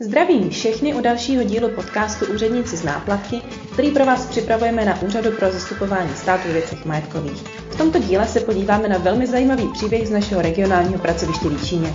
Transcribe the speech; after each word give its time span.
Zdravím 0.00 0.50
všechny 0.50 0.94
u 0.94 1.00
dalšího 1.00 1.44
dílu 1.44 1.68
podcastu 1.68 2.26
Úředníci 2.34 2.76
z 2.76 2.84
náplavky, 2.84 3.42
který 3.72 3.90
pro 3.90 4.06
vás 4.06 4.26
připravujeme 4.26 4.84
na 4.84 5.02
Úřadu 5.02 5.30
pro 5.32 5.52
zastupování 5.52 6.14
státu 6.14 6.48
věcech 6.52 6.84
majetkových. 6.84 7.42
V 7.70 7.76
tomto 7.78 7.98
díle 7.98 8.26
se 8.26 8.40
podíváme 8.40 8.88
na 8.88 8.98
velmi 8.98 9.26
zajímavý 9.26 9.68
příběh 9.72 10.08
z 10.08 10.10
našeho 10.10 10.42
regionálního 10.42 10.98
pracoviště 10.98 11.48
Líčíně. 11.48 11.94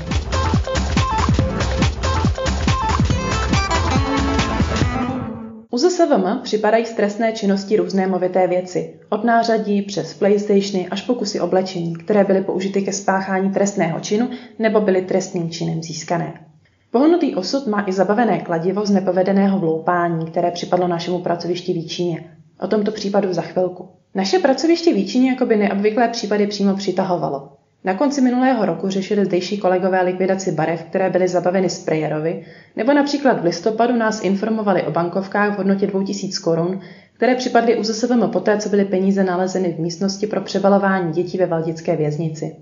ZSVM 5.76 6.40
připadají 6.44 6.86
z 6.86 6.94
trestné 6.94 7.34
činnosti 7.34 7.78
různé 7.78 8.08
movité 8.08 8.48
věci, 8.48 9.00
od 9.10 9.24
nářadí 9.24 9.82
přes 9.82 10.14
playstationy 10.14 10.88
až 10.92 11.02
pokusy 11.02 11.40
oblečení, 11.40 11.96
které 11.96 12.24
byly 12.24 12.42
použity 12.42 12.82
ke 12.82 12.94
spáchání 12.94 13.52
trestného 13.52 14.00
činu 14.00 14.30
nebo 14.60 14.82
byly 14.82 15.02
trestným 15.02 15.50
činem 15.50 15.84
získané. 15.84 16.51
Pohnutý 16.92 17.36
osud 17.36 17.68
má 17.68 17.84
i 17.88 17.94
zabavené 17.94 18.40
kladivo 18.40 18.86
z 18.86 18.92
nepovedeného 18.92 19.60
vloupání, 19.60 20.26
které 20.26 20.52
připadlo 20.52 20.88
našemu 20.88 21.20
pracovišti 21.20 21.74
Výčíně. 21.74 22.38
O 22.60 22.68
tomto 22.68 22.92
případu 22.92 23.34
za 23.34 23.42
chvilku. 23.42 23.90
Naše 24.16 24.40
pracoviště 24.40 24.94
Výčíně 24.94 25.30
jako 25.30 25.46
by 25.46 25.56
neobvyklé 25.56 26.08
případy 26.08 26.48
přímo 26.48 26.76
přitahovalo. 26.76 27.50
Na 27.84 27.94
konci 27.94 28.22
minulého 28.22 28.66
roku 28.66 28.90
řešili 28.90 29.26
zdejší 29.26 29.58
kolegové 29.58 30.02
likvidaci 30.02 30.52
barev, 30.52 30.84
které 30.84 31.10
byly 31.10 31.28
zabaveny 31.28 31.70
sprejerovi, 31.70 32.46
nebo 32.76 32.94
například 32.94 33.42
v 33.42 33.46
listopadu 33.46 33.96
nás 33.96 34.24
informovali 34.24 34.84
o 34.84 34.92
bankovkách 34.92 35.54
v 35.54 35.58
hodnotě 35.58 35.88
2000 35.88 36.40
korun, 36.40 36.80
které 37.14 37.36
připadly 37.36 37.78
u 37.78 37.84
ZSVM 37.84 38.30
poté, 38.30 38.58
co 38.58 38.70
byly 38.70 38.86
peníze 38.86 39.24
nalezeny 39.24 39.74
v 39.74 39.80
místnosti 39.80 40.28
pro 40.28 40.42
přebalování 40.42 41.14
dětí 41.14 41.38
ve 41.38 41.46
Valdické 41.46 41.96
věznici. 41.96 42.56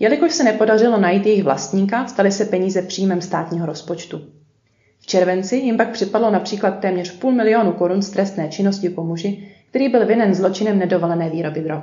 Jelikož 0.00 0.32
se 0.32 0.44
nepodařilo 0.44 1.00
najít 1.00 1.26
jejich 1.26 1.44
vlastníka, 1.44 2.06
staly 2.06 2.32
se 2.32 2.44
peníze 2.44 2.82
příjmem 2.82 3.20
státního 3.20 3.66
rozpočtu. 3.66 4.20
V 5.00 5.06
červenci 5.06 5.56
jim 5.56 5.76
pak 5.76 5.90
připadlo 5.90 6.30
například 6.30 6.70
téměř 6.70 7.12
půl 7.12 7.32
milionu 7.32 7.72
korun 7.72 8.02
z 8.02 8.10
trestné 8.10 8.48
činnosti 8.48 8.88
po 8.88 9.04
muži, 9.04 9.48
který 9.70 9.88
byl 9.88 10.06
vinen 10.06 10.34
zločinem 10.34 10.78
nedovolené 10.78 11.30
výroby 11.30 11.60
drog. 11.60 11.82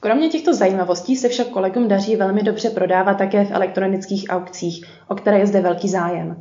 Kromě 0.00 0.28
těchto 0.28 0.54
zajímavostí 0.54 1.16
se 1.16 1.28
však 1.28 1.48
kolegům 1.48 1.88
daří 1.88 2.16
velmi 2.16 2.42
dobře 2.42 2.70
prodávat 2.70 3.14
také 3.14 3.44
v 3.44 3.50
elektronických 3.50 4.26
aukcích, 4.28 4.84
o 5.08 5.14
které 5.14 5.38
je 5.38 5.46
zde 5.46 5.60
velký 5.60 5.88
zájem. 5.88 6.36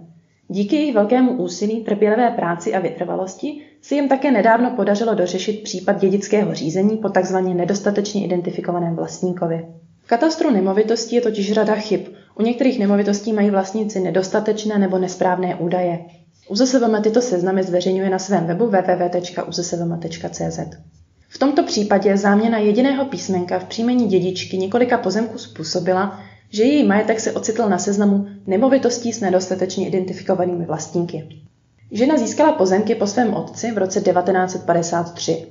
Díky 0.48 0.76
jejich 0.76 0.96
velkému 0.96 1.32
úsilí, 1.32 1.84
trpělivé 1.84 2.30
práci 2.30 2.74
a 2.74 2.80
vytrvalosti 2.80 3.62
se 3.82 3.96
jim 3.96 4.10
také 4.10 4.32
nedávno 4.32 4.72
podařilo 4.72 5.16
dořešit 5.16 5.64
případ 5.64 6.00
dědického 6.00 6.54
řízení 6.54 6.98
po 6.98 7.10
tzv. 7.10 7.38
nedostatečně 7.38 8.26
identifikovaném 8.26 8.96
vlastníkovi. 8.96 9.66
V 10.04 10.08
katastru 10.08 10.52
nemovitostí 10.52 11.16
je 11.16 11.22
totiž 11.22 11.54
řada 11.54 11.76
chyb. 11.76 12.02
U 12.40 12.44
některých 12.44 12.80
nemovitostí 12.80 13.34
mají 13.34 13.50
vlastníci 13.50 14.00
nedostatečné 14.00 14.80
nebo 14.80 14.98
nesprávné 14.98 15.56
údaje. 15.56 16.00
UZSVM 16.50 17.02
tyto 17.02 17.22
seznamy 17.22 17.64
zveřejňuje 17.64 18.10
na 18.10 18.20
svém 18.20 18.46
webu 18.46 18.66
www.uzsvm.cz. 18.66 20.60
V 21.30 21.38
tomto 21.38 21.64
případě 21.64 22.18
záměna 22.18 22.58
jediného 22.58 23.06
písmenka 23.06 23.60
v 23.60 23.64
příjmení 23.64 24.08
dědičky 24.08 24.58
několika 24.58 24.98
pozemků 24.98 25.38
způsobila, 25.38 26.20
že 26.50 26.64
její 26.64 26.88
majetek 26.88 27.20
se 27.20 27.32
ocitl 27.32 27.70
na 27.70 27.78
seznamu 27.78 28.28
nemovitostí 28.48 29.14
s 29.14 29.22
nedostatečně 29.22 29.88
identifikovanými 29.88 30.66
vlastníky. 30.66 31.30
Žena 31.92 32.18
získala 32.18 32.52
pozemky 32.52 32.96
po 32.96 33.08
svém 33.08 33.34
otci 33.34 33.72
v 33.72 33.78
roce 33.78 34.02
1953. 34.02 35.48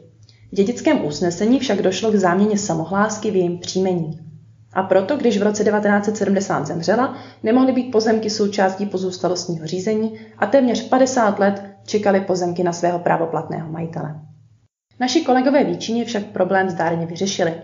V 0.53 0.57
dědickém 0.57 1.05
usnesení 1.05 1.59
však 1.59 1.83
došlo 1.83 2.11
k 2.11 2.15
záměně 2.15 2.59
samohlásky 2.59 3.31
v 3.31 3.37
jejím 3.37 3.59
příjmení. 3.59 4.32
A 4.73 4.83
proto, 4.83 5.17
když 5.17 5.39
v 5.39 5.43
roce 5.43 5.65
1970 5.65 6.67
zemřela, 6.67 7.17
nemohly 7.43 7.73
být 7.73 7.91
pozemky 7.91 8.31
součástí 8.31 8.87
pozůstalostního 8.87 9.67
řízení 9.67 10.19
a 10.39 10.47
téměř 10.47 10.89
50 10.89 11.39
let 11.39 11.63
čekali 11.87 12.21
pozemky 12.21 12.63
na 12.63 12.73
svého 12.73 12.99
právoplatného 12.99 13.73
majitele. 13.73 14.15
Naši 15.01 15.21
kolegové 15.21 15.65
Výčině 15.65 16.05
však 16.05 16.25
problém 16.27 16.71
zdárně 16.71 17.07
vyřešili. 17.07 17.55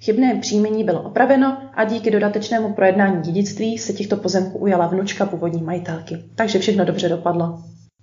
Chybné 0.00 0.34
příjmení 0.34 0.84
bylo 0.84 1.02
opraveno 1.02 1.58
a 1.74 1.84
díky 1.84 2.10
dodatečnému 2.10 2.72
projednání 2.72 3.22
dědictví 3.22 3.78
se 3.78 3.92
těchto 3.92 4.16
pozemků 4.16 4.58
ujala 4.58 4.86
vnučka 4.86 5.26
původní 5.26 5.62
majitelky. 5.62 6.24
Takže 6.34 6.58
všechno 6.58 6.84
dobře 6.84 7.08
dopadlo. 7.08 7.58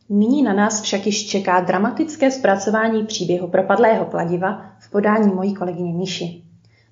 Nyní 0.09 0.43
na 0.43 0.53
nás 0.53 0.81
však 0.81 1.05
již 1.05 1.27
čeká 1.27 1.59
dramatické 1.59 2.31
zpracování 2.31 3.05
příběhu 3.05 3.47
propadlého 3.47 4.05
kladiva 4.05 4.61
v 4.79 4.91
podání 4.91 5.33
mojí 5.33 5.53
kolegyně 5.53 5.93
Míši. 5.93 6.43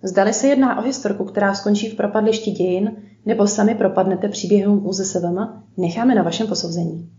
Zdali 0.03 0.34
se 0.34 0.47
jedná 0.47 0.79
o 0.79 0.81
historku, 0.81 1.25
která 1.25 1.53
skončí 1.53 1.89
v 1.89 1.95
propadlišti 1.95 2.51
dějin, 2.51 2.91
nebo 3.25 3.47
sami 3.47 3.75
propadnete 3.75 4.29
příběhům 4.29 4.88
UZSVM, 4.88 5.38
necháme 5.78 6.16
na 6.16 6.23
vašem 6.23 6.47
posouzení. 6.47 7.09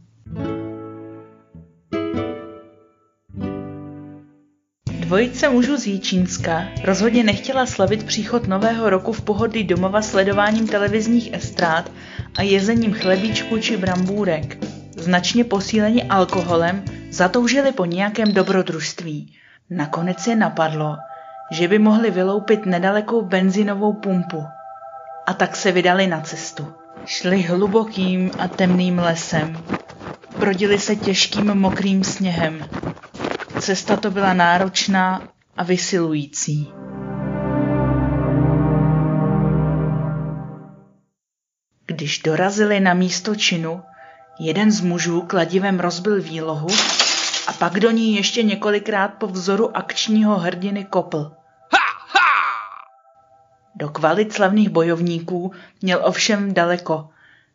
Dvojice 5.00 5.48
mužů 5.48 5.76
z 5.76 5.86
Jíčínska 5.86 6.64
rozhodně 6.84 7.24
nechtěla 7.24 7.66
slavit 7.66 8.04
příchod 8.04 8.48
nového 8.48 8.90
roku 8.90 9.12
v 9.12 9.22
pohodlí 9.22 9.64
domova 9.64 10.02
sledováním 10.02 10.68
televizních 10.68 11.34
estrád 11.34 11.90
a 12.38 12.42
jezením 12.42 12.92
chlebíčků 12.92 13.58
či 13.58 13.76
brambůrek. 13.76 14.64
Značně 14.96 15.44
posíleni 15.44 16.02
alkoholem 16.02 16.84
zatoužili 17.10 17.72
po 17.72 17.84
nějakém 17.84 18.32
dobrodružství. 18.32 19.32
Nakonec 19.70 20.26
je 20.26 20.36
napadlo, 20.36 20.96
že 21.52 21.68
by 21.68 21.78
mohli 21.78 22.10
vyloupit 22.10 22.66
nedalekou 22.66 23.22
benzinovou 23.22 23.92
pumpu. 23.92 24.44
A 25.26 25.34
tak 25.34 25.56
se 25.56 25.72
vydali 25.72 26.06
na 26.06 26.20
cestu. 26.20 26.72
Šli 27.04 27.42
hlubokým 27.42 28.30
a 28.38 28.48
temným 28.48 28.98
lesem. 28.98 29.64
Prodili 30.38 30.78
se 30.78 30.96
těžkým 30.96 31.54
mokrým 31.54 32.04
sněhem. 32.04 32.64
Cesta 33.60 33.96
to 33.96 34.10
byla 34.10 34.32
náročná 34.34 35.22
a 35.56 35.62
vysilující. 35.64 36.68
Když 41.86 42.18
dorazili 42.18 42.80
na 42.80 42.94
místo 42.94 43.34
činu, 43.34 43.82
jeden 44.40 44.70
z 44.70 44.80
mužů 44.80 45.22
kladivem 45.22 45.80
rozbil 45.80 46.22
výlohu 46.22 46.68
a 47.46 47.52
pak 47.52 47.80
do 47.80 47.90
ní 47.90 48.16
ještě 48.16 48.42
několikrát 48.42 49.08
po 49.08 49.26
vzoru 49.26 49.76
akčního 49.76 50.38
hrdiny 50.38 50.84
kopl. 50.84 51.41
Do 53.82 53.88
kvalit 53.88 54.32
slavných 54.32 54.68
bojovníků 54.68 55.52
měl 55.82 56.00
ovšem 56.04 56.54
daleko, 56.54 57.08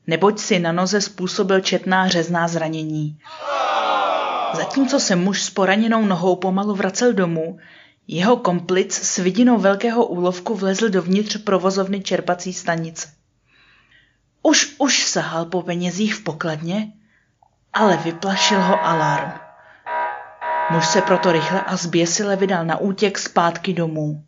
neboť 0.08 0.40
si 0.40 0.60
na 0.60 0.72
noze 0.72 1.02
způsobil 1.02 1.60
četná 1.60 2.08
řezná 2.08 2.48
zranění. 2.48 3.20
Zatímco 4.54 5.00
se 5.00 5.16
muž 5.16 5.42
s 5.44 5.50
poraněnou 5.50 6.06
nohou 6.06 6.36
pomalu 6.36 6.76
vracel 6.76 7.14
domů, 7.14 7.58
jeho 8.08 8.38
komplic 8.38 8.94
s 8.94 9.18
vidinou 9.18 9.58
velkého 9.58 10.06
úlovku 10.06 10.56
vlezl 10.56 10.90
dovnitř 10.90 11.38
provozovny 11.38 12.02
čerpací 12.02 12.54
stanice. 12.54 13.08
Už 14.44 14.76
už 14.78 15.08
sahal 15.08 15.46
po 15.46 15.62
penězích 15.62 16.16
v 16.16 16.24
pokladně, 16.24 16.92
ale 17.74 17.98
vyplašil 17.98 18.62
ho 18.62 18.86
alarm. 18.86 19.32
Muž 20.72 20.88
se 20.88 21.02
proto 21.02 21.32
rychle 21.32 21.62
a 21.62 21.76
zběsile 21.76 22.36
vydal 22.36 22.66
na 22.66 22.78
útěk 22.78 23.18
zpátky 23.18 23.74
domů. 23.74 24.24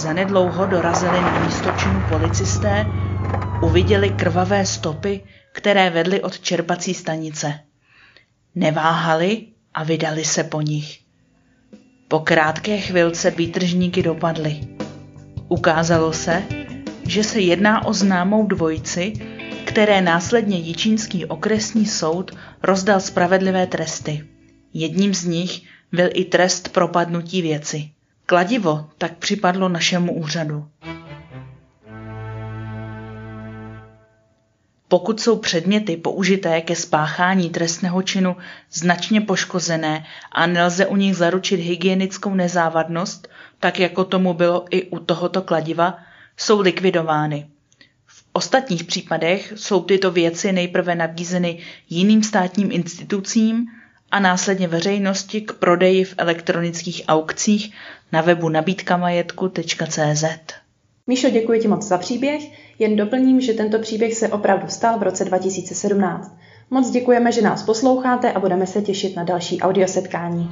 Zanedlouho 0.00 0.66
dorazili 0.66 1.20
na 1.20 1.44
místo 1.44 1.70
činu 1.70 2.02
policisté, 2.08 2.86
uviděli 3.62 4.10
krvavé 4.10 4.66
stopy, 4.66 5.20
které 5.52 5.90
vedly 5.90 6.22
od 6.22 6.40
čerpací 6.40 6.94
stanice. 6.94 7.60
Neváhali 8.54 9.46
a 9.74 9.84
vydali 9.84 10.24
se 10.24 10.44
po 10.44 10.60
nich. 10.60 11.00
Po 12.08 12.18
krátké 12.18 12.78
chvilce 12.78 13.30
výtržníky 13.30 14.02
dopadly. 14.02 14.60
Ukázalo 15.48 16.12
se, 16.12 16.42
že 17.06 17.24
se 17.24 17.40
jedná 17.40 17.84
o 17.84 17.92
známou 17.92 18.46
dvojici, 18.46 19.12
které 19.64 20.00
následně 20.00 20.58
Jičínský 20.58 21.26
okresní 21.26 21.86
soud 21.86 22.30
rozdal 22.62 23.00
spravedlivé 23.00 23.66
tresty. 23.66 24.24
Jedním 24.72 25.14
z 25.14 25.24
nich 25.24 25.62
byl 25.92 26.08
i 26.14 26.24
trest 26.24 26.68
propadnutí 26.68 27.42
věci. 27.42 27.90
Kladivo 28.30 28.86
tak 28.98 29.16
připadlo 29.16 29.68
našemu 29.68 30.14
úřadu. 30.14 30.68
Pokud 34.88 35.20
jsou 35.20 35.36
předměty 35.38 35.96
použité 35.96 36.60
ke 36.60 36.76
spáchání 36.76 37.50
trestného 37.50 38.02
činu 38.02 38.36
značně 38.72 39.20
poškozené 39.20 40.04
a 40.32 40.46
nelze 40.46 40.86
u 40.86 40.96
nich 40.96 41.16
zaručit 41.16 41.60
hygienickou 41.60 42.34
nezávadnost, 42.34 43.28
tak 43.60 43.80
jako 43.80 44.04
tomu 44.04 44.34
bylo 44.34 44.64
i 44.70 44.82
u 44.82 44.98
tohoto 44.98 45.42
kladiva, 45.42 45.98
jsou 46.36 46.60
likvidovány. 46.60 47.48
V 48.06 48.24
ostatních 48.32 48.84
případech 48.84 49.52
jsou 49.56 49.82
tyto 49.82 50.10
věci 50.10 50.52
nejprve 50.52 50.94
nabízeny 50.94 51.58
jiným 51.88 52.22
státním 52.22 52.72
institucím 52.72 53.66
a 54.10 54.20
následně 54.20 54.68
veřejnosti 54.68 55.40
k 55.40 55.52
prodeji 55.52 56.04
v 56.04 56.14
elektronických 56.18 57.02
aukcích 57.08 57.74
na 58.12 58.20
webu 58.20 58.48
nabídkamajetku.cz. 58.48 60.24
Míšo, 61.06 61.30
děkuji 61.30 61.60
ti 61.60 61.68
moc 61.68 61.82
za 61.86 61.98
příběh. 61.98 62.42
Jen 62.78 62.96
doplním, 62.96 63.40
že 63.40 63.52
tento 63.52 63.78
příběh 63.78 64.14
se 64.14 64.28
opravdu 64.28 64.68
stal 64.68 64.98
v 64.98 65.02
roce 65.02 65.24
2017. 65.24 66.36
Moc 66.70 66.90
děkujeme, 66.90 67.32
že 67.32 67.42
nás 67.42 67.62
posloucháte 67.62 68.32
a 68.32 68.40
budeme 68.40 68.66
se 68.66 68.82
těšit 68.82 69.16
na 69.16 69.24
další 69.24 69.60
audiosetkání. 69.60 70.50